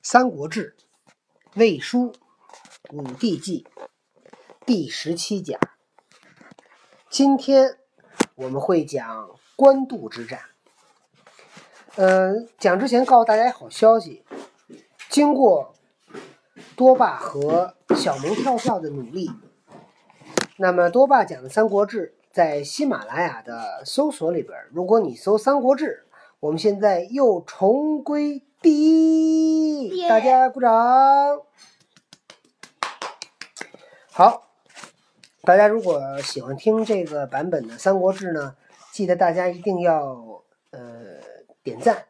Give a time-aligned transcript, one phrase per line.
[0.00, 0.76] 三国志·
[1.58, 2.12] 魏书·
[2.92, 3.66] 武帝纪
[4.64, 5.58] 第十七讲。
[7.10, 7.78] 今天
[8.36, 10.40] 我们会讲官渡之战。
[11.96, 14.24] 嗯，讲之前告诉大家一好消息：
[15.10, 15.74] 经过
[16.76, 19.28] 多霸和小萌跳跳的努力，
[20.58, 26.06] 那么多霸讲的《三国志》在喜马拉雅的搜索里边，如果你搜《三国志》，
[26.38, 30.70] 我们现在又重归第一，大家鼓掌。
[34.10, 34.48] 好，
[35.42, 38.56] 大家如果喜欢听这个版本的《三国志》呢，
[38.90, 40.80] 记得大家一定要呃
[41.62, 42.06] 点赞，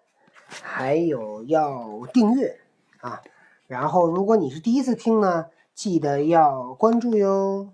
[0.48, 2.58] 还有要订阅
[3.00, 3.20] 啊。
[3.66, 7.68] 然后，如果你是第一次听呢，记得要关注哟。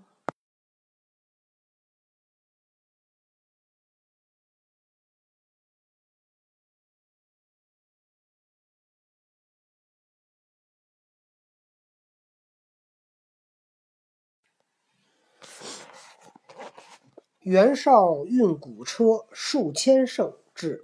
[17.45, 20.83] 袁绍运谷车数千乘至，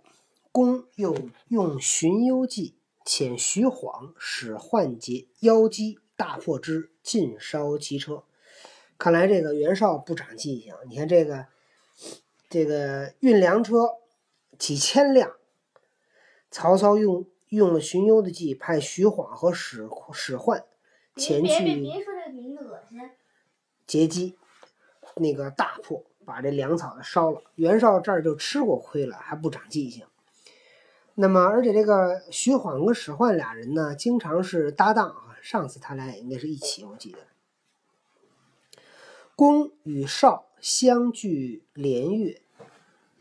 [0.51, 1.17] 公又
[1.47, 8.25] 用荀攸计遣徐晃使唤劫妖姬，大破之，尽烧其车。
[8.99, 10.75] 看来这个袁绍不长记性。
[10.87, 11.47] 你看这个，
[12.47, 13.95] 这个运粮车
[14.59, 15.31] 几千辆，
[16.51, 20.63] 曹操用用了荀攸的计，派徐晃和使使唤
[21.15, 21.91] 前去
[23.87, 24.37] 劫机，
[25.15, 26.03] 那个大破。
[26.25, 30.05] 把这粮草的烧了，袁绍这儿就吃过亏了，还不长记性。
[31.15, 35.37] 那么，而且这个徐晃跟史涣俩人呢，经常是搭档啊。
[35.41, 37.19] 上次他俩也应该是一起，我记得。
[39.35, 42.41] 公与绍相距连月，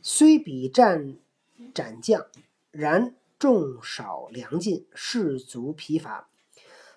[0.02, 1.16] 虽比战
[1.74, 2.26] 斩将，
[2.70, 6.28] 然众少粮尽，士卒疲乏。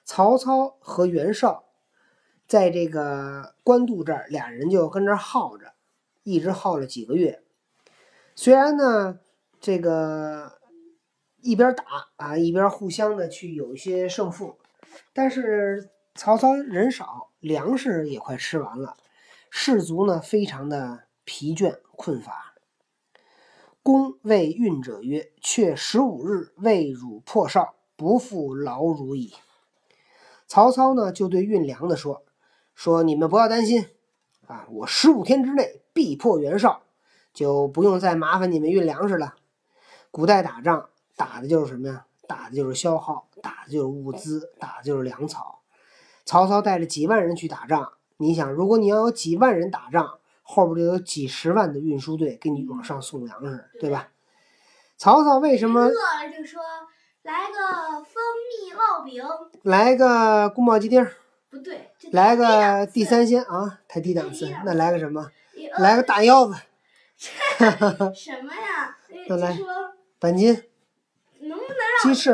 [0.04, 1.64] 曹操和袁绍
[2.46, 5.73] 在这个官渡这儿，俩人就跟这儿耗着。
[6.24, 7.44] 一直耗了几个月，
[8.36, 9.20] 虽然呢，
[9.60, 10.60] 这个
[11.42, 11.84] 一边打
[12.16, 14.58] 啊，一边互相的去有一些胜负，
[15.14, 18.96] 但是曹操人少，粮食也快吃完了，
[19.50, 22.56] 士卒呢非常的疲倦困乏。
[23.82, 29.34] 公谓运者曰：“却十五日未汝破哨，不负劳汝矣。”
[30.48, 32.24] 曹操呢就对运粮的说
[32.74, 33.88] ：“说你们不要担心。”
[34.48, 36.82] 啊，我十五天之内必破袁绍，
[37.34, 39.36] 就不用再麻烦你们运粮食了。
[40.12, 42.06] 古代打仗打的就是什么呀？
[42.28, 45.60] 打的就是消耗，打的就是物资，打的就是粮草。
[46.26, 54.10] 曹操带着几万人去打仗，你想，如果你要有几万人打仗，后边就有几十万的运输队给你往上送粮食，对吧？
[54.98, 55.82] 曹操为什么？
[55.82, 56.62] 饿了就说
[57.24, 59.24] 来个蜂蜜烙饼，
[59.64, 61.06] 来个宫保鸡丁。
[61.50, 64.50] 不对，来个地三鲜啊，太低档次。
[64.66, 65.30] 那来个什么？
[65.80, 66.56] 来个大腰子。
[67.58, 68.98] 什么呀？
[69.30, 69.58] 那来
[70.20, 70.54] 板筋。
[71.40, 72.32] 能不能让鸡翅？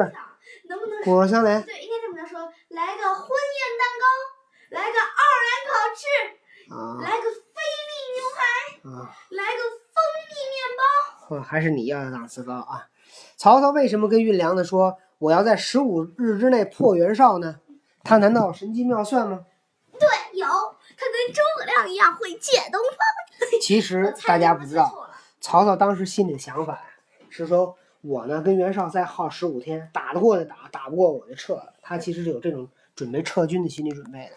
[0.70, 1.62] 能不能骨肉相连？
[1.64, 2.40] 对，应该这么着说。
[2.70, 4.06] 来个婚宴蛋糕，
[4.70, 6.02] 来个二元烤翅，
[7.04, 7.58] 来个菲
[7.90, 8.40] 力牛排，
[9.36, 9.98] 来个蜂
[10.30, 11.42] 蜜面包。
[11.42, 12.88] 还是你要的档次高啊！
[13.36, 17.60] 曹操为什么跟运粮的说我要在十五日之内破袁绍呢？
[18.04, 19.46] 他难道神机妙算吗？
[20.00, 22.98] 对，有，他跟诸葛亮一样会借东风。
[23.62, 26.82] 其实大家不知道，曹操当时心里的想法
[27.30, 31.74] 是说，我呢跟袁绍再耗十五天，打得过就打，打不过我就撤了。
[31.82, 34.32] 他其实是有这种准备撤军的心理准备的。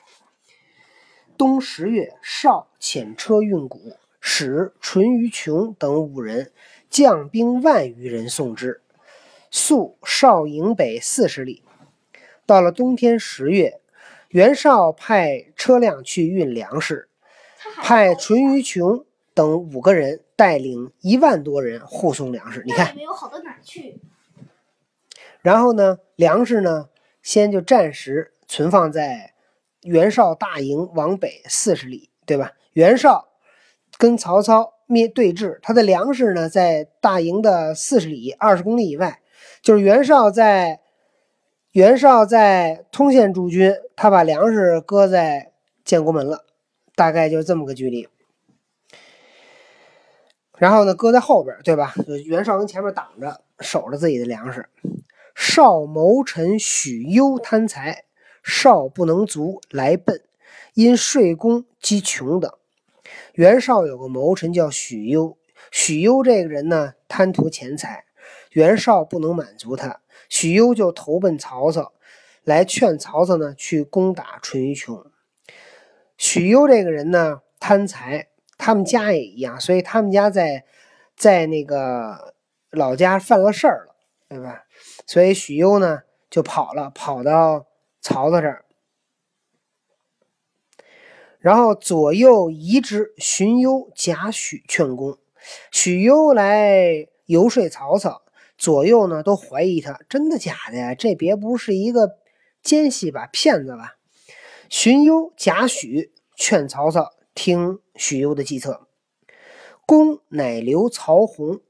[1.37, 6.53] 冬十月，绍遣车运谷，使淳于琼等五人，
[6.89, 8.83] 将兵万余人送之，
[9.51, 11.65] 宿绍营北四十里。
[12.47, 13.81] 到了冬天十月，
[14.29, 17.09] 袁绍派车辆去运粮食，
[17.84, 19.04] 派淳于琼
[19.34, 22.62] 等五个人带领一万多人护送粮食。
[22.64, 24.00] 你看，没有好到哪儿去。
[25.40, 26.88] 然后呢，粮食呢，
[27.25, 29.34] 先就暂时存放在
[29.82, 32.52] 袁绍大营往北四十里，对吧？
[32.75, 33.31] 袁绍
[33.99, 39.20] 跟曹操面对峙，他的粮食呢，在大营的四十里二十公里以外，
[39.61, 40.78] 就是袁绍在。
[41.73, 45.52] 袁绍在通县驻军，他把粮食搁在
[45.82, 46.44] 建国门了，
[46.94, 48.09] 大概就是这么个距离。
[50.59, 51.94] 然后呢，搁在后边，对吧？
[52.25, 54.69] 袁绍跟前面挡着，守着自己的粮食。
[55.35, 58.05] 绍谋臣许攸贪财，
[58.43, 60.23] 绍不能足，来奔，
[60.75, 62.53] 因税功积穷等。
[63.35, 65.37] 袁绍有个谋臣叫许攸，
[65.71, 68.05] 许攸这个人呢，贪图钱财，
[68.53, 70.00] 袁绍不能满足他。
[70.29, 71.93] 许攸就投奔曹操，
[72.45, 75.06] 来劝曹操呢去攻打淳于琼。
[76.23, 80.65] 许攸这个人呢贪财，他们家也一样，所以他们家在
[81.17, 82.33] 在那个
[82.71, 83.97] 老家犯了事儿了，
[84.29, 84.63] 对吧？
[85.05, 87.67] 所以许攸呢就跑了，跑到
[88.01, 88.65] 曹操这儿。
[91.41, 95.19] 然后左右移之，荀攸、贾诩劝攻。
[95.73, 98.23] 许攸来游说曹操，
[98.57, 100.95] 左右呢都怀疑他真的假的呀？
[100.95, 102.21] 这别不是一个
[102.63, 103.29] 奸细吧？
[103.33, 103.97] 骗子吧？
[104.73, 108.87] 荀攸、贾诩劝曹操听许攸的计策，
[109.85, 111.61] 公乃留曹洪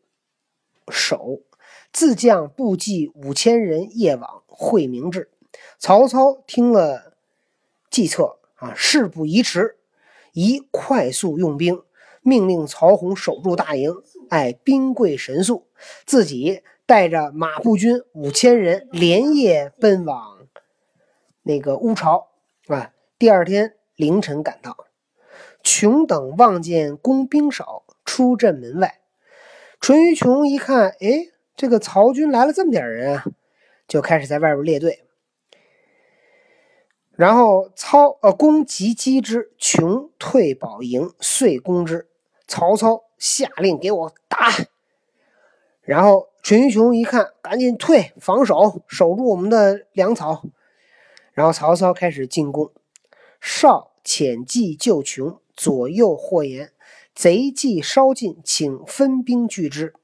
[0.88, 1.40] 守，
[1.92, 5.32] 自将部骑五千人夜往会明志。
[5.80, 7.14] 曹操听了
[7.90, 8.38] 计策。
[8.54, 9.78] 啊，事不宜迟，
[10.34, 11.82] 宜快速用兵，
[12.20, 13.92] 命令曹洪守住大营，
[14.30, 15.66] 哎，兵贵神速，
[16.06, 20.46] 自己带着马步军五千人连夜奔往
[21.42, 22.28] 那个乌巢
[22.68, 22.92] 啊。
[23.18, 24.86] 第二天凌晨赶到，
[25.62, 29.00] 琼等望见工兵少，出阵门外。
[29.80, 33.24] 淳于琼一看，哎，这个曹军来了这么点人啊，
[33.86, 35.04] 就开始在外边列队。
[37.12, 42.08] 然后操呃公即击之，穷退保营，遂攻之。
[42.48, 44.48] 曹操下令给我打。
[45.82, 50.42] 然后淳于琼一看，赶紧退，防守，守住我们的粮草。
[51.32, 52.70] 然后曹操开始进攻。
[53.40, 56.72] 少遣计救穷，左右或言
[57.14, 59.94] 贼计稍近，请分兵拒之。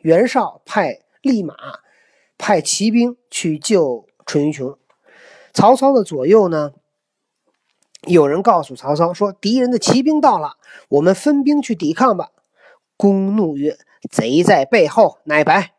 [0.00, 1.54] 袁绍派立马
[2.38, 4.78] 派骑兵去救淳于琼。
[5.52, 6.72] 曹操的左右呢？
[8.06, 10.58] 有人告诉曹操说：“敌人的骑兵到了，
[10.90, 12.30] 我们分兵去抵抗吧。”
[12.98, 13.78] 公怒曰
[14.10, 15.72] ：“贼在背后，乃白。”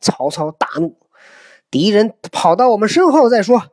[0.00, 0.96] 曹操大怒
[1.70, 3.72] ：“敌人跑到我们身后再说。”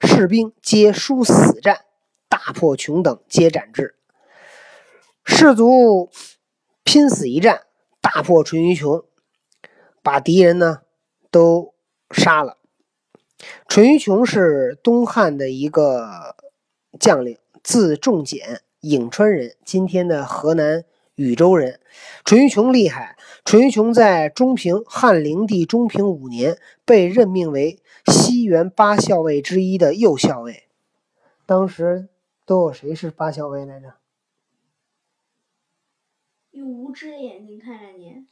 [0.00, 1.84] 士兵皆殊死战，
[2.28, 3.96] 大破穷等，皆斩之。
[5.24, 6.10] 士卒
[6.84, 7.62] 拼死一战，
[8.00, 9.04] 大破淳于琼，
[10.02, 10.82] 把敌人呢
[11.30, 11.74] 都
[12.10, 12.58] 杀了。
[13.68, 16.36] 淳于琼是东汉的一个
[16.98, 20.84] 将领，字仲简，颍川人，今天的河南
[21.18, 21.80] 禹州人。
[22.24, 30.68] 淳于琼厉害，淳于琼在中平汉灵帝中平五年被任命为西园八校尉之一的右校尉。
[31.44, 32.08] 当时
[32.46, 33.94] 都有谁是八校尉来着？
[36.52, 38.24] 用无知的眼睛看着你。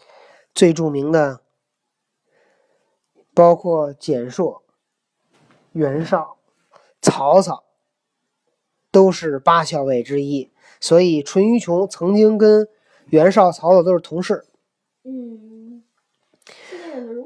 [0.55, 1.41] 最著名的
[3.35, 4.63] 包括蹇硕。
[5.73, 6.39] 袁绍、
[7.03, 7.65] 曹操
[8.91, 10.51] 都是八校尉之一，
[10.81, 12.67] 所以淳于琼曾经跟
[13.11, 14.45] 袁绍、曹操都是同事。
[15.05, 15.83] 嗯。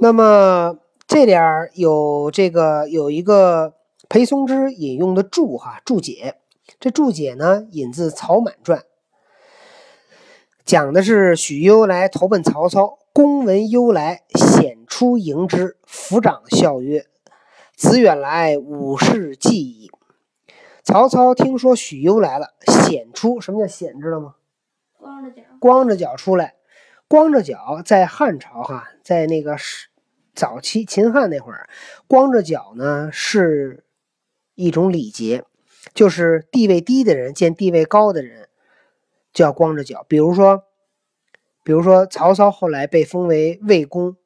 [0.00, 3.74] 那么这点儿有这个有一个
[4.08, 6.36] 裴松之引用的注哈注解，
[6.80, 8.78] 这注解呢引自《曹满传》，
[10.64, 17.06] 讲的是许攸来投奔曹操，公闻攸来，显出迎之，抚掌笑曰。
[17.76, 19.90] 子远来，吾事计矣。
[20.82, 24.00] 曹操听说许攸来了，显出什么叫显？
[24.00, 24.34] 知道吗？
[25.00, 25.42] 光着脚。
[25.58, 26.54] 光着脚出来，
[27.08, 29.88] 光着脚在汉朝哈，在那个是
[30.34, 31.68] 早期秦汉那会儿，
[32.06, 33.84] 光着脚呢是
[34.54, 35.44] 一种礼节，
[35.94, 38.48] 就是地位低的人见地位高的人
[39.32, 40.04] 就要光着脚。
[40.08, 40.64] 比如说，
[41.64, 44.16] 比如说曹操后来被封为魏公，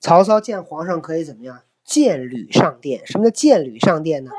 [0.00, 1.62] 曹操见皇上可以怎么样？
[1.82, 4.30] 剑履上殿，什么叫剑履上殿呢？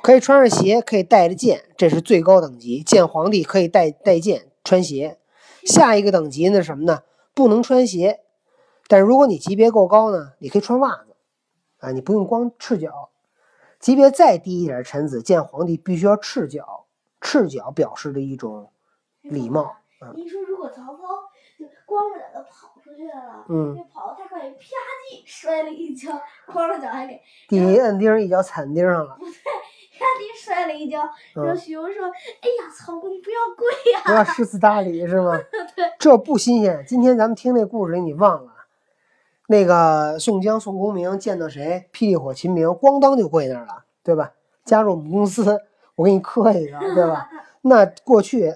[0.00, 2.82] 可以穿上鞋，可以带着剑，这是最高等级。
[2.82, 5.18] 见皇帝可以带带剑、穿鞋。
[5.64, 6.62] 下一个等级呢？
[6.62, 7.02] 什么呢？
[7.34, 8.20] 不能穿鞋，
[8.88, 11.16] 但是如果你级别够高呢，你可以穿袜子
[11.78, 13.10] 啊，你不用光赤脚。
[13.78, 16.86] 级别再低一点的臣子见皇帝必须要赤脚，
[17.20, 18.70] 赤脚表示的一种
[19.22, 19.76] 礼貌。
[20.14, 21.02] 你说如果曹操
[21.58, 22.72] 就光着脚跑？
[22.82, 26.20] 出去了，嗯，跑得太快，啪叽摔了一跤，
[26.52, 29.32] 光着脚还给底一摁钉一脚踩钉上了，不对，
[30.02, 31.08] 啪叽摔了一跤。
[31.34, 32.06] 然后许攸说
[32.42, 35.38] ：“哎呀，曹公不要跪呀，不要失死大礼是吗？
[35.76, 36.84] 对，这不新鲜。
[36.86, 38.52] 今天咱们听那故事里你忘了，
[39.46, 44.32] 那个宋江宋公明见到谁，霹雳火秦明，咣当就跪那儿了，对吧？
[44.64, 45.60] 加入我们公司，
[45.94, 47.30] 我给你磕一个，对吧？
[47.62, 48.54] 那过去。”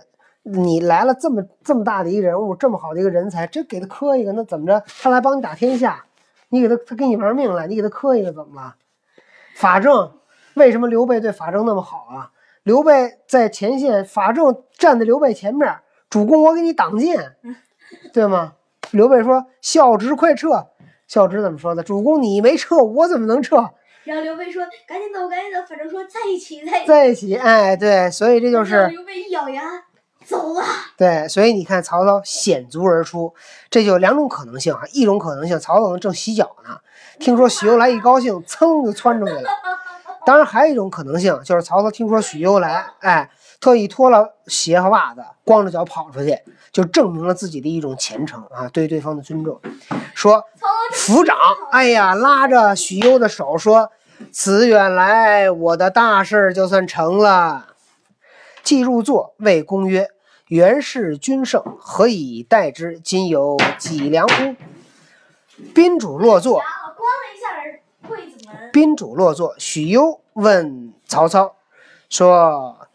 [0.49, 4.81] 你来了这么这么大的一个人物，这么好的一个人才，这给他磕一个，那怎么着？
[5.03, 6.05] 他来帮你打天下，
[6.51, 8.77] 你给他他给你玩命了，你给他磕一个怎么了？
[9.57, 10.13] 法正
[10.57, 12.31] 为什么刘备对法正那么好啊？
[12.63, 15.77] 刘备在前线，法正站在刘备前面，
[16.11, 17.37] 主公我给你挡箭，
[18.13, 18.55] 对吗？
[18.91, 20.67] 刘备说：“孝直快撤。”
[21.07, 21.83] 孝直怎么说的？
[21.83, 23.57] 主公你没撤，我怎么能撤？
[24.05, 29.63] 然后刘备说：“赶紧走，赶紧走，反正说在一起，在一起。”在一起，哎，对，所以这就是刘备一咬牙
[30.25, 30.63] 走了。
[30.97, 33.35] 对，所以你看曹操险足而出，
[33.71, 34.81] 这就两种可能性啊。
[34.93, 36.79] 一种可能性，曹操正洗脚呢，
[37.21, 39.43] 听说许攸来一高兴，噌就窜出去了。
[40.27, 43.31] 当然，还有一种可能性，就是曹操听说许攸来，哎，
[43.61, 46.37] 特意脱了鞋和袜子，光着脚跑出去，
[46.73, 49.61] 就证明了自己的一种虔诚啊，对对方的尊重。
[50.15, 50.43] 说
[50.93, 51.37] 府长，
[51.71, 53.93] 哎呀，拉着许攸的手说
[54.33, 57.69] ：“此远来，我的大事就算成了。”
[58.65, 60.09] 既入座，谓公曰
[60.49, 62.99] ：“袁氏君盛，何以待之？
[62.99, 64.57] 今有几粮乎？”
[65.73, 66.61] 宾主落座。
[68.73, 71.57] 宾主落座，许攸问曹操
[72.09, 72.89] 说：“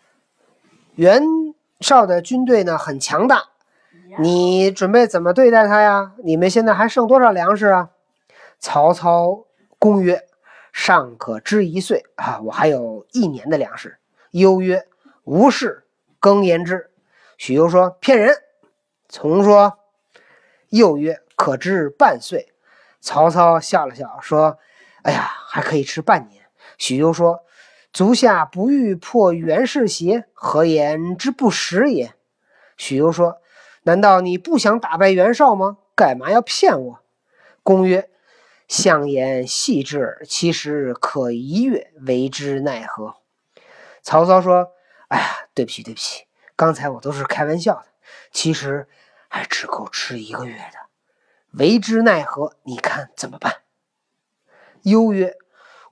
[0.96, 1.24] 袁
[1.80, 3.46] 绍的军队呢很强大，
[4.20, 6.14] 你准备怎么对待他呀？
[6.24, 7.90] 你们现在还剩多少粮食啊？”
[8.60, 9.46] 曹操
[9.80, 10.28] 公曰
[10.72, 13.98] ：“尚可支一岁啊，我还有一年的粮食。”
[14.32, 14.88] 攸曰
[15.26, 15.86] ：“无事，
[16.20, 16.92] 更言之。”
[17.38, 18.36] 许攸说：“骗人。”
[19.10, 19.80] 从说。
[20.70, 22.54] 又曰：“可知半岁。”
[23.02, 24.60] 曹操笑了笑说。
[25.04, 26.46] 哎呀，还可以吃半年。
[26.78, 27.44] 许攸说
[27.92, 30.26] ：“足下不欲破袁氏邪？
[30.34, 32.14] 何言之不实也？”
[32.78, 33.42] 许攸说
[33.84, 35.78] ：“难道你不想打败袁绍吗？
[35.96, 37.00] 干嘛要骗我？”
[37.64, 38.10] 公曰
[38.68, 43.16] ：“相言细致，其实可一月，为之奈何？”
[44.02, 44.72] 曹操说
[45.10, 46.24] ：“哎呀，对不起，对不起，
[46.56, 47.86] 刚才我都是开玩笑的，
[48.32, 48.88] 其实
[49.28, 50.80] 还只够吃一个月的，
[51.52, 52.56] 为之奈何？
[52.64, 53.58] 你看怎么办？”
[54.84, 55.36] 忧曰：“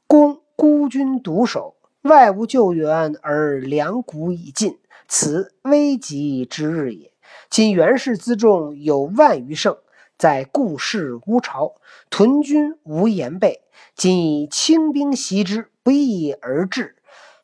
[0.08, 7.12] 公孤军独守，外无救援，而粮谷已尽，此危急之日也。
[7.50, 9.78] 今袁氏辎重有万余乘，
[10.18, 11.76] 在故市乌巢，
[12.10, 13.62] 屯军无言备。
[13.96, 16.96] 今以轻兵袭之，不翼而至。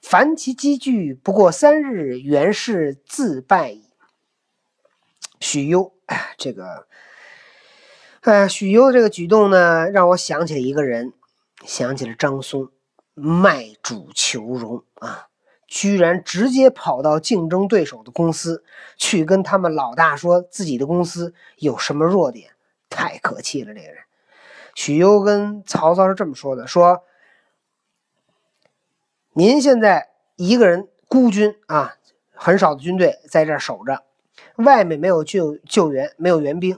[0.01, 3.83] 凡其积聚，不过三日，袁氏自败矣。”
[5.39, 6.87] 许攸，哎，这个，
[8.21, 11.13] 哎，许攸这个举动呢，让我想起了一个人。
[11.63, 12.69] 想起了张松，
[13.13, 15.27] 卖主求荣啊，
[15.67, 18.63] 居然直接跑到竞争对手的公司
[18.97, 22.51] 去跟他们老大说自己的公司有什么弱点，
[22.89, 23.73] 太可气了！
[23.73, 24.03] 这个人，
[24.75, 27.03] 许攸跟曹操是这么说的：说
[29.33, 31.95] 您现在一个人孤军啊，
[32.33, 34.03] 很少的军队在这守着，
[34.57, 36.77] 外面没有救救援，没有援兵，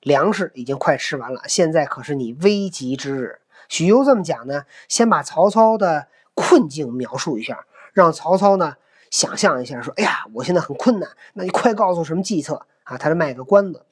[0.00, 3.40] 粮食已经快吃完了，现在可是你危急之日。
[3.68, 8.76] 许攸这么讲呢，先把曹操的困境描述一下，让曹操呢
[9.10, 13.84] 想象一下，说：“哎呀，我现在很困难，那你快告诉我什么计策啊？”他是卖个关子。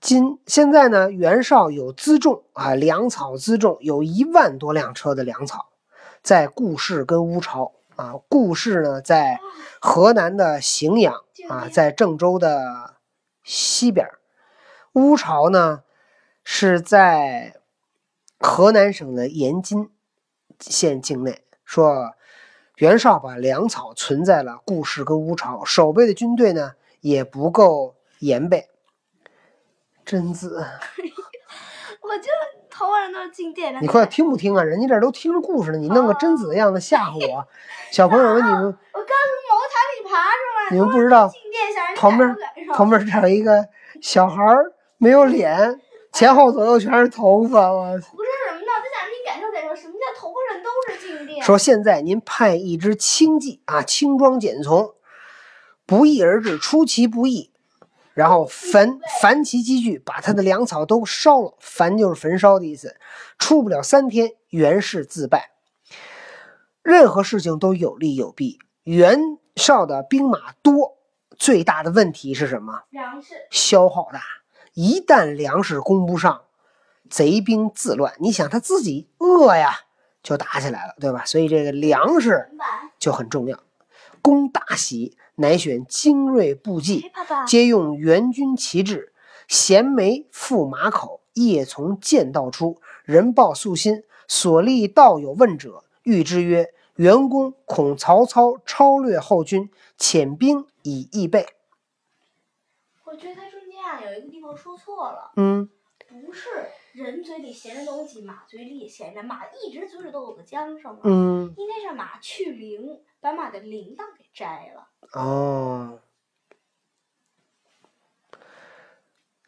[0.00, 5.68] 今现在呢，袁绍有辎重啊，粮草辎重有一万多辆车的粮草，
[6.22, 8.14] 在固氏跟乌巢啊。
[8.28, 9.38] 固氏呢在
[9.80, 11.14] 河南的荥阳
[11.48, 12.94] 啊，在郑州的
[13.44, 14.08] 西边。
[14.94, 15.82] 乌巢呢
[16.42, 17.59] 是在。
[18.40, 19.90] 河南省的延津
[20.58, 22.14] 县境内，说
[22.76, 28.68] 袁绍把粮草存在了固市跟乌巢，守备的军队呢也不够严备。
[30.06, 30.56] 贞子，
[32.00, 32.30] 我就
[32.70, 33.76] 头发上都是静电。
[33.82, 34.64] 你快听不听啊？
[34.64, 37.46] 人家这都听着故事呢，你弄个贞子的样子吓唬我。
[37.92, 41.30] 小朋友们，你们 我刚从茅台里爬出来，你们不知道
[41.96, 42.34] 旁边
[42.72, 43.68] 旁边这有一个
[44.00, 44.42] 小孩
[44.96, 45.78] 没有脸，
[46.12, 48.00] 前后左右全是头发，我。
[51.50, 54.94] 说现在您派一支轻骑啊，轻装简从，
[55.84, 57.50] 不翼而至，出其不意，
[58.14, 61.56] 然后焚焚其积聚，把他的粮草都烧了。
[61.58, 62.96] 焚就是焚烧的意思。
[63.36, 65.50] 出不了三天，袁氏自败。
[66.84, 68.60] 任何事情都有利有弊。
[68.84, 69.18] 袁
[69.56, 70.98] 绍的兵马多，
[71.36, 72.84] 最大的问题是什么？
[72.90, 74.22] 粮食消耗大。
[74.74, 76.42] 一旦粮食供不上，
[77.08, 78.14] 贼兵自乱。
[78.20, 79.80] 你想他自己饿呀？
[80.22, 81.24] 就打起来了，对吧？
[81.24, 82.50] 所以这个粮食
[82.98, 83.58] 就很重要。
[84.22, 87.10] 公大喜，乃选精锐部骑，
[87.46, 89.12] 皆用援军旗帜。
[89.48, 92.80] 衔枚赴马口，夜从剑道出。
[93.04, 101.48] 人报素心，所立道有问者，谕之曰：“袁公恐曹操超略后军，遣兵以易备。”
[103.04, 105.32] 我觉得他中间啊有一个地方说错了。
[105.34, 105.68] 嗯，
[106.08, 106.48] 不是。
[106.92, 109.22] 人嘴里衔着东西，马嘴里也衔着。
[109.22, 111.00] 马一直嘴里都有个缰绳嘛。
[111.04, 111.54] 嗯。
[111.56, 114.88] 应该是马去铃，把马的铃铛给摘了。
[115.12, 116.00] 哦。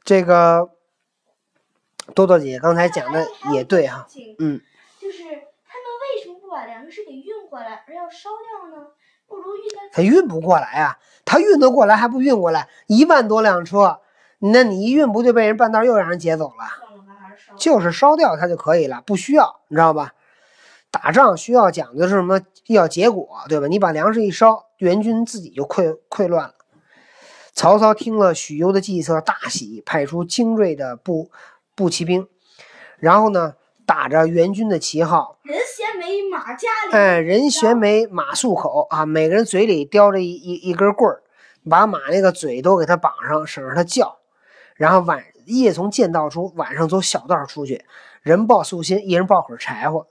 [0.04, 0.70] 这个
[2.14, 4.06] 多多姐姐刚才讲的也对哈。
[4.38, 4.60] 嗯。
[5.00, 8.88] 就是他们为什么不把粮食给运过来，而要烧掉呢？
[9.26, 12.68] 不如运在他运不过来啊，他运得过来还不运过来？
[12.86, 14.00] 一万多辆车，
[14.38, 16.91] 那你一运不就被人半道又让人劫走了？
[17.56, 20.12] 就是烧掉它就可以了，不需要，你知道吧？
[20.90, 22.40] 打仗需要讲的是什么？
[22.68, 23.66] 要结果，对吧？
[23.66, 26.54] 你把粮食一烧，援军自己就溃溃乱了。
[27.54, 31.30] 曹操听了许攸的计策，大喜，派出精锐的步
[31.74, 32.28] 步骑兵，
[32.98, 33.54] 然后呢，
[33.84, 35.58] 打着援军的旗号，人
[36.30, 36.44] 马。
[36.92, 41.22] 哎，人衔枚，马束口啊，每个人嘴里叼着一一一根棍儿，
[41.68, 44.18] 把马那个嘴都给他绑上，省着他叫。
[44.76, 47.84] 然后晚夜从剑道出，晚上走小道出去，
[48.22, 50.06] 人抱素心，一人抱会柴火。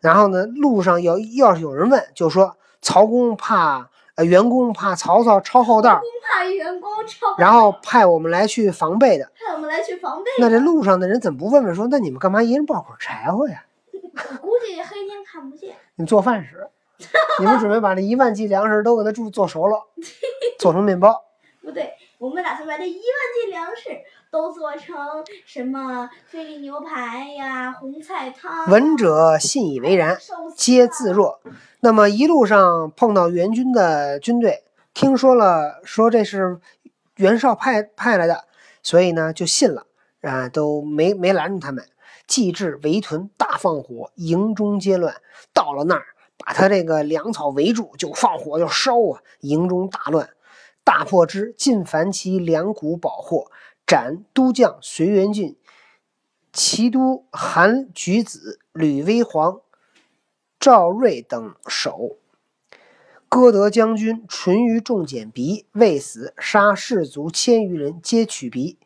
[0.00, 7.36] 然后呢，路上要要是有人问，就说曹公怕呃员工怕曹操抄后道，怕员工抄。
[7.38, 9.30] 然后派我们来去防备的。
[9.34, 10.30] 派我们来去防备。
[10.38, 13.64] 那这路上的人怎么不问问说，那你们干嘛一人抱会柴火呀？
[13.94, 15.74] 我估计黑天看不见。
[15.94, 16.68] 你做饭时，
[17.38, 19.86] 你们准备把这一万斤粮食都给他煮做熟了，
[20.58, 21.22] 做成面包。
[21.62, 23.00] 不对，我们打算把这一万
[23.40, 23.90] 斤粮食
[24.32, 24.96] 都做成
[25.44, 28.66] 什么菲力牛排呀、红菜汤。
[28.70, 30.16] 闻者信以为然，
[30.56, 31.42] 皆自若。
[31.80, 36.58] 那么一路上碰到援军的军队，听说了说这是
[37.16, 38.46] 袁绍派派来的，
[38.82, 39.86] 所以呢就信了
[40.22, 41.84] 啊，都没没拦住他们。
[42.26, 45.14] 既至围屯，大放火，营中皆乱。
[45.52, 46.06] 到了那儿，
[46.38, 50.30] 把他这个粮草围住，就放火就烧啊，营中大乱。
[50.84, 53.52] 大破之，尽凡其粮谷宝货，
[53.92, 55.54] 斩都将随元俊、
[56.50, 59.60] 齐都韩举子、吕威煌、
[60.58, 62.16] 赵睿等首。
[63.28, 68.78] 歌德将军淳于仲简鼻未死，杀士卒千余人，皆取鼻。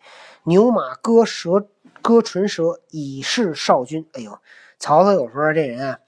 [0.43, 1.69] 牛马割舌，
[2.03, 4.09] 割唇舌，以示少君。
[4.15, 4.41] 哎呦，
[4.81, 6.01] 曹操有时候这人啊，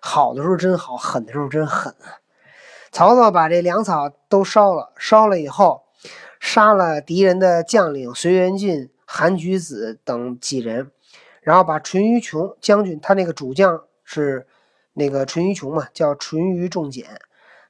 [0.00, 2.24] 好的时候真好，狠的时候真狠啊。
[2.92, 5.82] 曹操把这粮草都烧了，烧了以后，
[6.40, 10.90] 杀了敌人的将领随元进、韩举子等几人，
[11.40, 14.46] 然后把淳于琼将军，他那个主将是
[14.94, 17.06] 那个淳于琼嘛，叫淳于仲简，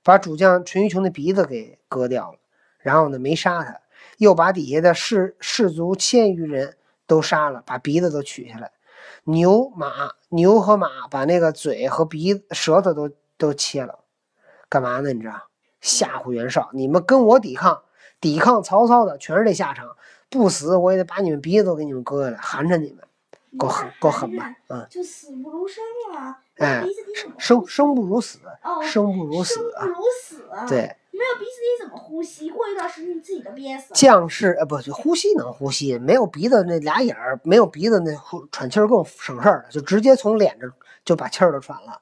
[0.02, 2.38] 把主将淳于琼的鼻子给割掉了，
[2.78, 3.80] 然后呢没杀他，
[4.18, 6.76] 又把底下的士士卒千余人
[7.06, 8.72] 都杀了，把鼻子都取下来，
[9.24, 14.00] 牛马牛和马把那个嘴和鼻舌头都都切了。
[14.68, 15.12] 干嘛呢？
[15.12, 15.48] 你知道，
[15.80, 17.82] 吓唬袁绍，你们跟我抵抗，
[18.20, 19.96] 抵抗曹操的全是这下场，
[20.28, 23.04] 不死我也得把你们鼻子都给你们割下来，含着你们，
[23.56, 24.54] 够狠够狠吧？
[24.68, 25.82] 嗯，就死不如生
[26.14, 26.40] 啊！
[26.56, 26.84] 哎，
[27.38, 28.40] 生生不如死，
[28.82, 29.84] 生不如死啊！
[29.84, 32.50] 生不如死，对，没有鼻子你怎么呼吸？
[32.50, 33.94] 过一段时间你自己都憋死了。
[33.94, 40.68] 将士呃，不，就呼吸能呼吸，没有鼻子那俩眼儿，没有鼻子那呼喘气儿更省事儿了，就直接从脸这
[41.04, 42.00] 就把气儿都喘了，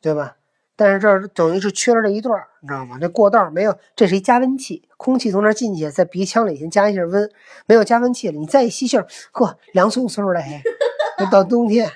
[0.00, 0.36] 对吧？
[0.82, 2.98] 但是这儿等于是缺了这一段，你知道吗？
[3.00, 7.30] 这过道没有，这是一加温器，空气从那儿进去，在鼻腔里先加一下温。
[7.66, 10.42] 没有加温器了，你再一吸气儿，呵，凉飕飕的。
[10.42, 10.60] 嘿，
[11.30, 11.88] 到冬天，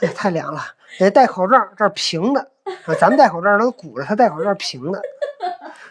[0.00, 0.62] 哎，太凉了。
[0.98, 2.48] 得戴口罩，这儿平的，
[2.86, 5.02] 啊咱们戴口罩都鼓着，他戴口罩平的。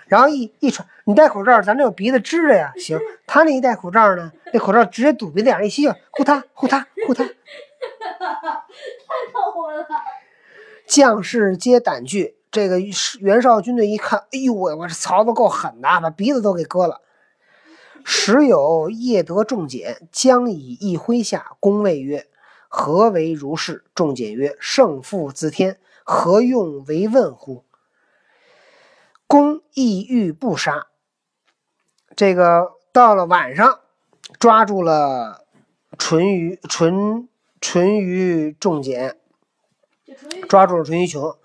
[0.08, 3.00] 然后一一喘，你戴口罩，咱这有鼻子支着呀，行。
[3.28, 7.30] 他那一戴口罩呢，那口罩直接堵鼻子眼，一吸气，呼嗒呼嗒呼嗒。
[8.10, 9.86] 太逗了。
[10.88, 12.38] 将士皆胆惧。
[12.52, 12.80] 这个
[13.20, 17.02] 袁绍军队一看，哎呦喂，我这曹操够狠的，把鼻子都给割了。
[18.04, 22.28] 时有夜得仲简，将以一麾下，公谓曰
[22.70, 27.64] ：“何为如是？”仲简曰：“胜负自天，何用为问乎？”
[29.26, 30.88] 公意欲不杀。
[32.16, 33.80] 这个到了晚上，
[34.38, 35.46] 抓住了
[35.98, 37.28] 淳于淳
[37.60, 39.18] 淳于仲简。
[40.48, 41.36] 抓住了淳于琼，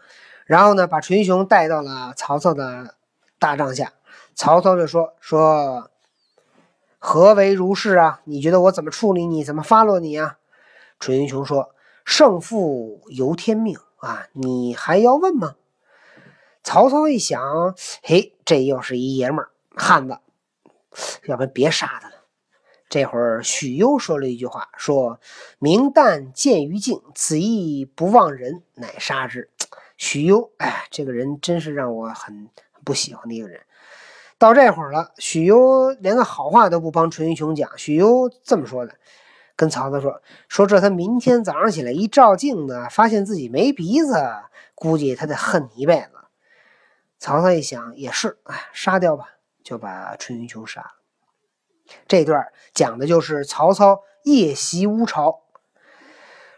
[0.46, 2.94] 然后呢，把淳于琼带到了曹操的
[3.38, 3.92] 大帐下。
[4.34, 5.90] 曹操就说：“说
[6.98, 8.20] 何为如是啊？
[8.24, 9.42] 你觉得我怎么处理你？
[9.42, 10.38] 怎么发落你啊？”
[11.00, 15.56] 淳于琼说：“胜负由天命啊，你还要问吗？”
[16.62, 20.18] 曹操一想，嘿，这又是一爷们儿汉子，
[21.24, 22.14] 要不然别杀他了。
[22.88, 25.20] 这会儿，许攸说了一句话：“说
[25.58, 29.50] 明旦见于镜，此意不忘人，乃杀之。”
[29.98, 32.48] 许攸，哎，这个人真是让我很
[32.84, 33.60] 不喜欢的一个人。
[34.38, 37.76] 到这会儿了，许攸连个好话都不帮淳于琼讲。
[37.76, 38.94] 许攸这么说的，
[39.56, 44.14] 跟曹操说：“说这他明天早上起来一照镜子，发现自己没鼻子，
[44.76, 46.10] 估计他得恨你一辈子。”
[47.18, 49.26] 曹操一想，也是，哎，杀掉吧，
[49.64, 50.97] 就把淳于琼杀了。
[52.06, 55.40] 这段讲的就是曹操夜袭乌巢，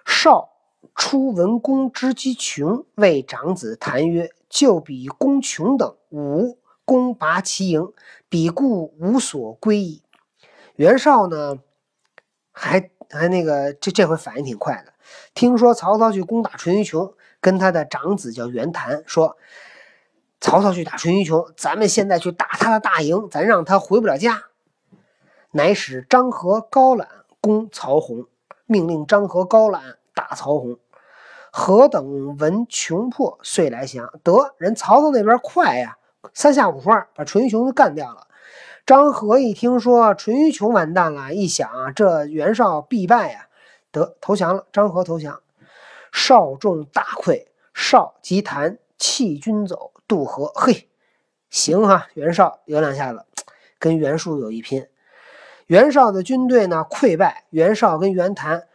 [0.05, 0.51] 绍
[0.95, 7.93] 初闻公之极穷，谓长子谈曰：“就比公穷等，吾公拔其营，
[8.29, 10.03] 彼故无所归矣。”
[10.77, 11.59] 袁绍呢，
[12.51, 14.93] 还还那个这这回反应挺快的。
[15.35, 19.37] 听说曹操去攻打淳于琼，跟他的长子叫袁谭说
[20.41, 24.45] ：“曹操去打淳于琼，咱们现在去打他的大营，咱让他回不了家。”
[25.53, 27.09] 乃使张合、高览
[27.41, 28.27] 攻曹洪，
[28.67, 30.79] 命令张合、高览打曹洪。
[31.53, 34.13] 何等闻穷迫，遂来降。
[34.23, 35.97] 得人曹操那边快呀，
[36.33, 38.29] 三下五除二把淳于琼干掉了。
[38.87, 43.49] 张合一听说淳于琼完蛋了，一想啊，这袁绍必败呀，
[43.91, 44.67] 得投降了。
[44.73, 45.41] 张合投降，
[46.13, 50.53] 绍众大溃，绍即谈弃军走渡河。
[50.55, 50.89] 嘿，
[51.51, 53.25] 行哈，袁绍有两下子，
[53.81, 54.87] 跟袁术有一拼。
[55.71, 58.67] 袁绍的军队呢溃败，袁绍跟袁谭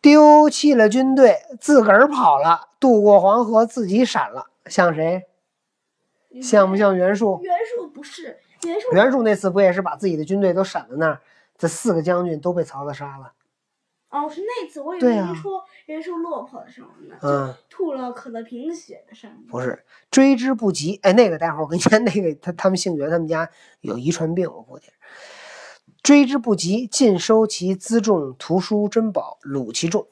[0.00, 5.22] 丢弃了军队，自个儿跑了，渡过黄河，自己闪了，像谁？
[6.42, 7.38] 像不像袁术？
[7.44, 8.40] 袁术不是。
[8.92, 11.20] 袁术那次不也是把自己的军队都闪在那儿？
[11.56, 13.34] 这四个将军都被曹操杀了。
[14.10, 23.48] 哦，是那次，我以为你说袁术落魄的时候呢，嗯，吐了可乐瓶血的事儿不是追之不及，哎，那个待会儿我跟你讲， 那个他他们姓袁，他们家
[23.80, 24.88] 有遗传病，我估计。
[26.02, 30.06] 追之不及，尽收其辎重、图书珍宝，掳其众。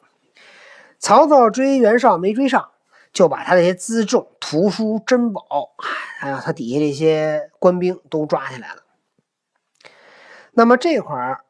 [0.99, 2.71] 曹操追袁绍没追上。
[3.13, 5.43] 就把他那些辎重、图书、珍宝，
[6.21, 8.85] 还有他底下这些官兵都抓起来了。
[10.53, 11.45] 那么这块儿，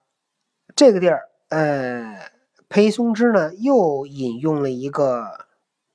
[0.75, 2.31] 这个地儿，呃，
[2.71, 5.49] 裴松之呢又引用了一个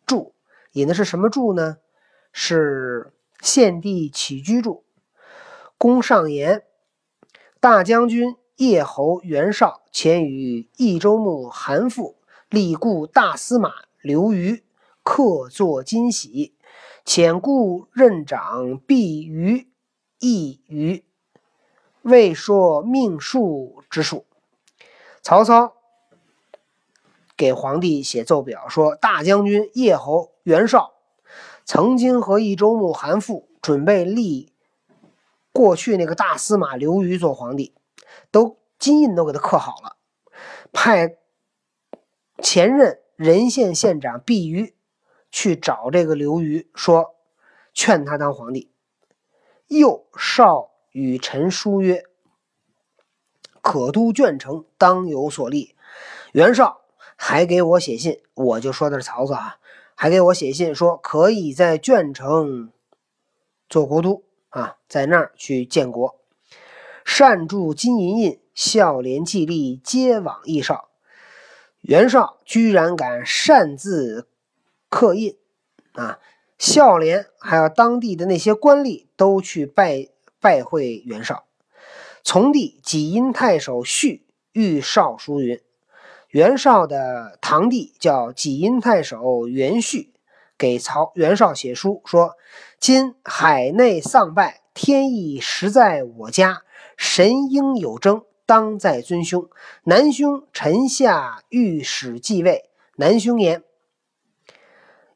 [0.05, 0.35] 注，
[0.73, 1.77] 引的是什么注呢？
[2.31, 4.85] 是献帝起居注。
[5.79, 6.63] 公上言：
[7.65, 12.13] 大将军叶侯袁绍前与益州牧韩馥
[12.47, 13.73] 立故大司马
[14.03, 14.63] 刘虞。
[15.01, 16.53] 客作金玺，
[17.03, 19.67] 遣故任长必于
[20.19, 21.03] 益于，
[22.03, 24.27] 未说命数之数。
[25.23, 25.73] 曹操
[27.35, 30.91] 给皇帝写奏表说，大将军叶侯袁绍
[31.65, 34.53] 曾经和益州牧韩馥准备立
[35.55, 37.73] 过去那个大司马刘虞做皇帝，
[38.29, 39.95] 都金印都给他刻好了，
[40.73, 41.15] 派
[42.43, 44.75] 前任任县县长毕瑜。
[45.31, 47.15] 去找这个刘虞说，
[47.73, 48.71] 劝他当皇帝。
[49.67, 52.03] 又少与陈书曰
[53.61, 55.75] ：“可都鄄城，当有所立。”
[56.31, 56.83] 袁绍
[57.17, 59.57] 还给我写信，我就说的是曹操啊，
[59.93, 62.71] 还给我写信说可以在鄄城
[63.67, 64.23] 做国都
[64.55, 66.15] 啊，在那儿去建国。
[67.03, 70.91] 善铸金银印，孝廉季历皆往义少。
[71.81, 74.29] 袁绍居然敢擅自。
[74.87, 75.35] 刻印
[75.91, 76.19] 啊，
[76.57, 80.07] 孝廉还有当地的那些官吏都去拜
[80.39, 81.45] 拜会袁绍。
[82.23, 85.59] 从弟济阴太守绪遇少书云：
[86.29, 90.13] 袁绍的堂弟叫济阴太守袁旭，
[90.57, 92.35] 给曹袁绍写书说：
[92.79, 96.63] 今海内丧败，天意实在我家，
[96.95, 99.49] 神应有征，当在尊兄。
[99.83, 102.69] 南兄臣下御史继位。
[102.95, 103.63] 南兄言。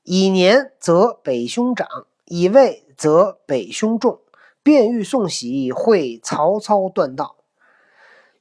[0.03, 1.87] 以年则北兄长，
[2.25, 4.19] 以位则北兄重。
[4.61, 7.37] 便欲送喜，会曹操断道。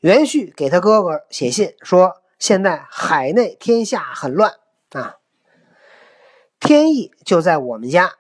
[0.01, 4.55] 袁旭给他哥哥写信说：“现在海内天下很乱
[4.91, 5.18] 啊，
[6.61, 8.15] 天意就在我们家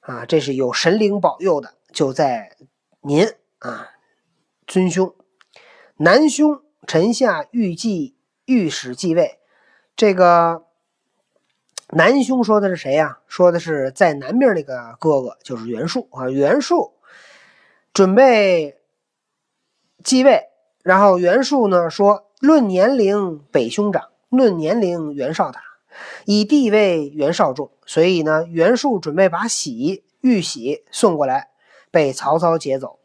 [0.00, 2.56] 啊，这是有神灵保佑的，就在
[3.00, 3.26] 您
[3.58, 3.90] 啊，
[4.66, 5.14] 尊兄。
[5.96, 9.38] 南兄臣下欲继御史继位，
[9.96, 10.64] 这个。”
[11.90, 13.20] 南兄说的是谁呀？
[13.28, 16.28] 说的是在南边那个哥哥，就是袁术啊。
[16.28, 16.94] 袁术
[17.94, 18.80] 准备
[20.02, 20.48] 继位，
[20.82, 25.60] 然后袁术呢说：“论年龄，北兄长；论年龄，袁绍大；
[26.24, 31.50] 以地位，袁绍重。”所以呢，袁术准备把喜玉玺送过来，
[31.90, 32.98] 被曹操劫走。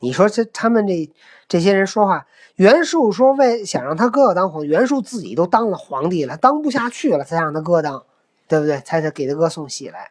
[0.00, 1.10] 你说这他们这
[1.48, 2.26] 这些人说话？
[2.56, 8.04] 袁术说为想让他哥哥当皇，袁术自己都当了皇帝了，当不下去了，才让他哥当，
[8.48, 8.80] 对不对？
[8.80, 10.10] 才才给他哥送喜来，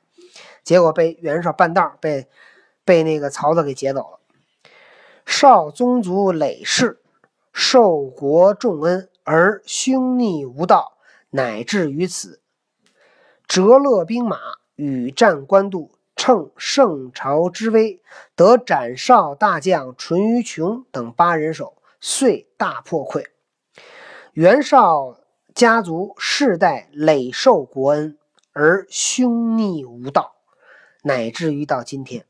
[0.63, 2.27] 结果被袁绍半道被
[2.83, 4.19] 被那个曹操给劫走了。
[5.25, 6.99] 少宗族累世，
[7.53, 10.93] 受国重恩，而凶逆无道，
[11.31, 12.41] 乃至于此。
[13.47, 14.37] 折勒兵马，
[14.75, 15.91] 与战官渡。
[16.15, 18.01] 乘圣朝之威，
[18.35, 23.23] 得斩少大将淳于琼等八人首，遂大破溃。
[24.33, 25.17] 袁绍
[25.55, 28.17] 家族世代累受国恩，
[28.51, 30.35] 而凶逆无道，
[31.03, 32.25] 乃至于到今天，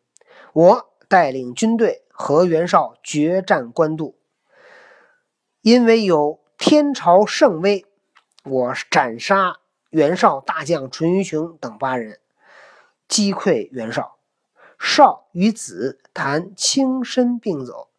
[0.53, 4.19] 我带领军队和袁绍决战官渡，
[5.61, 7.83] 因为有天朝圣威，
[8.49, 9.59] 我斩杀
[9.91, 12.19] 袁绍大将淳于琼等八人，
[13.07, 14.17] 击溃袁绍。
[14.79, 17.89] 绍与子谈轻身并走，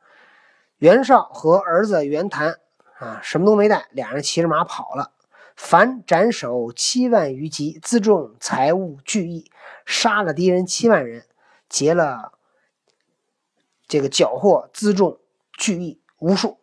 [0.78, 2.58] 袁绍和儿子袁谭
[2.98, 5.12] 啊，什么都没带，俩人骑着马跑了。
[5.54, 9.50] 凡斩首七万余级，辎重财物巨役，
[9.84, 11.26] 杀了敌人七万人，
[11.68, 12.32] 劫了
[13.86, 15.20] 这个缴获辎重
[15.52, 16.59] 巨役无数。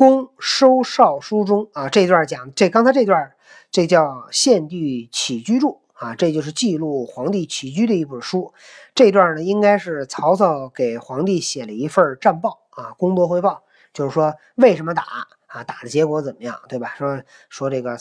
[0.00, 3.32] 公收少书中啊，这段讲这刚才这段。
[3.70, 8.54] 这叫《献帝起居注》啊，这就是记录皇帝起居的一本书。
[8.94, 15.04] 这段呢，应该是曹操给皇帝写了一份战报啊，工作汇报，就是说为什么打
[15.46, 16.94] 啊，打的结果怎么样，对吧？
[16.96, 17.98] 说说这个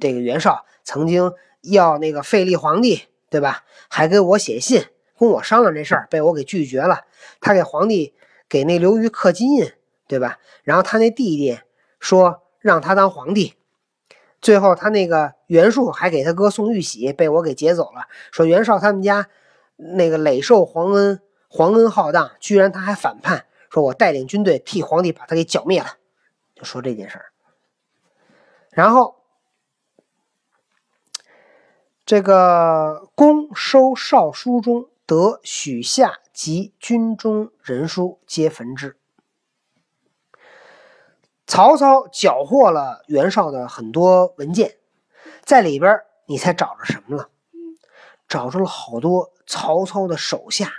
[0.00, 3.64] 这个袁绍曾经要那个废立皇帝，对吧？
[3.88, 4.84] 还给我写信
[5.18, 7.00] 跟我商量这事儿，被我给拒绝了。
[7.40, 8.14] 他给皇帝
[8.48, 9.72] 给那刘虞刻金印，
[10.06, 10.38] 对吧？
[10.62, 11.58] 然后他那弟弟
[11.98, 13.54] 说让他当皇帝。
[14.40, 18.06] 最后，他那个袁术还给他哥送玉玺，被我给劫走了。
[18.30, 19.28] 说袁绍他们家
[19.76, 25.96] 那个累受皇恩，皇恩浩荡，居然他还反叛，说我带领军队替皇帝把他给剿灭了，
[26.54, 27.32] 就说这件事儿。
[28.70, 29.16] 然后，
[32.04, 38.98] 这个公收少书中得许下及军中人书皆焚之。
[41.46, 44.76] 曹操缴获了袁绍的很多文件，
[45.44, 47.28] 在里边你猜找着什么了？
[48.26, 50.72] 找着了好多曹操的手下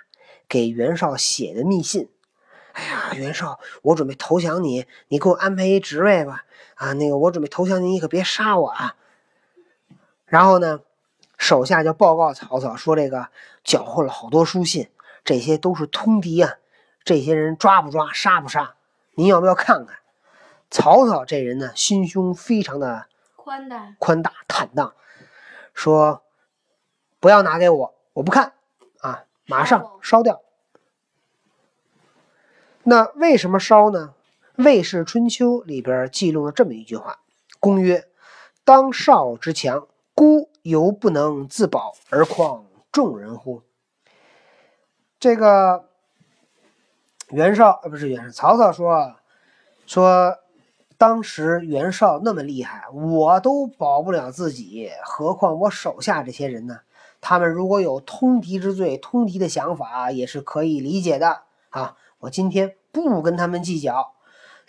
[0.50, 2.10] 给袁绍写的密信。
[2.74, 6.44] 哎呀，袁绍，我准备投降你，你给我安排一职位吧。
[6.74, 8.96] 啊，那个我准备投降你，你可别杀我啊。
[10.26, 10.82] 然后呢，
[11.38, 13.30] 手下就报告曹操说，这个
[13.64, 14.90] 缴获了好多书信，
[15.24, 16.56] 这些都是通敌啊。
[17.04, 18.76] 这些人抓不抓，杀不杀？
[19.14, 20.00] 您要不要看看？
[20.72, 24.94] 曹操这人呢，心胸非常的宽大、宽大坦荡，
[25.74, 26.24] 说
[27.20, 28.54] 不要拿给我，我不看
[29.00, 30.42] 啊，马上烧掉。
[32.84, 34.14] 那为什么烧呢？
[34.64, 37.20] 《魏氏春秋》里边记录了这么一句话
[37.60, 38.08] ：“公曰，
[38.64, 43.62] 当少之强，孤犹不能自保，而况众人乎？”
[45.20, 45.90] 这个
[47.30, 49.16] 袁绍啊，不是袁绍，曹操说
[49.86, 50.38] 说。
[50.98, 56.80] 当时袁绍那么厉害，我都保不了自己，何况我手下这些人呢？
[57.22, 61.98] 他们如果有通敌之罪、通敌的想法，也是可以理解的啊！
[62.20, 64.14] 我今天不跟他们计较。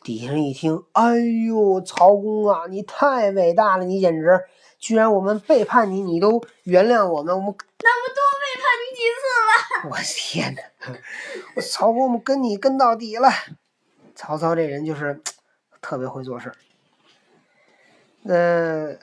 [0.03, 3.85] 底下人一听，哎呦，曹公啊，你太伟大了！
[3.85, 4.41] 你简直，
[4.79, 9.91] 居然我们背叛你，你都原谅我们，我们那不多背叛你几次了？
[9.91, 10.61] 我天哪！
[11.57, 13.29] 我曹公，我们跟你跟到底了。
[14.15, 15.21] 曹操这人就是。
[15.81, 16.57] 特别会做事儿。
[18.25, 18.99] 呃，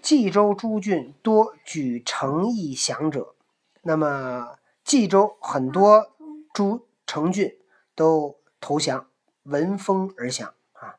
[0.00, 3.34] 冀州诸郡多举城邑降者，
[3.82, 6.12] 那么冀州很多
[6.52, 7.58] 诸城郡
[7.94, 9.08] 都投降，
[9.42, 10.96] 闻风而降啊。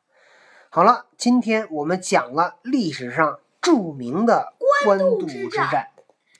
[0.68, 5.90] 好了，今天我们讲了历史上著名的官渡之战。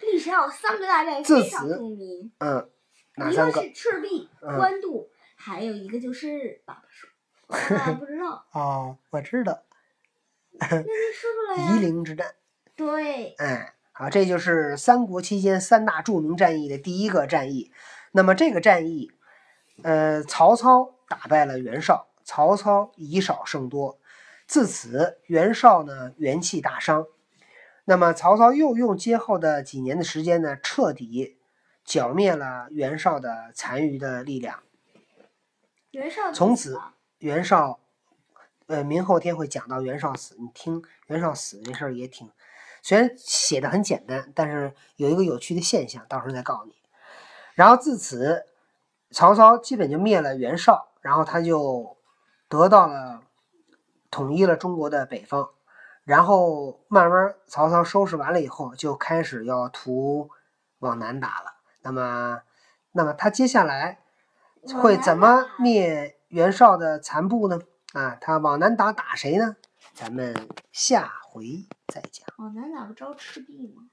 [0.00, 2.70] 历史上有三个大战非常著名，嗯，
[3.16, 3.64] 哪三个？
[3.64, 7.08] 一个是赤壁、官渡，还有一个就是爸爸说。
[7.98, 9.62] 不知道哦，我知道。
[10.60, 12.34] 那你说出来夷陵之战。
[12.76, 13.34] 对。
[13.34, 17.72] 哎，好，这就是三国期间三大著名战役的第一个战役。
[18.12, 19.10] 那么这个战役，
[19.82, 23.98] 呃，曹操打败了袁绍，曹操以少胜多，
[24.46, 27.06] 自此袁绍呢元气大伤。
[27.84, 31.36] 那么曹操又用今后的几年的时间呢，彻底
[31.84, 34.62] 剿灭了袁绍的残余的力量。
[35.90, 36.80] 袁绍从此。
[37.24, 37.78] 袁绍，
[38.66, 40.36] 呃，明后天会讲到袁绍死。
[40.38, 42.30] 你听袁绍死这事儿也挺，
[42.82, 46.74] 虽然写的很简单，但是有一个有趣的现象，到时候再告诉你。
[47.54, 48.44] 然后自此，
[49.10, 51.96] 曹操基本就灭了袁绍，然后他就
[52.46, 53.22] 得到了
[54.10, 55.48] 统一了中国的北方。
[56.04, 60.28] 然后慢慢曹操收拾完了以后，就开始要图
[60.80, 61.54] 往南打了。
[61.80, 62.42] 那么，
[62.92, 64.00] 那么他接下来
[64.74, 66.18] 会怎么灭？
[66.34, 67.60] 袁绍的残部呢？
[67.92, 69.54] 啊，他往南打打谁呢？
[69.94, 70.34] 咱们
[70.72, 72.26] 下回再讲。
[72.38, 73.84] 往南打不招赤壁吗？